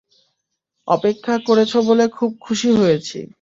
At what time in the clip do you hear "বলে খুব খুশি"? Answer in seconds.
1.87-2.69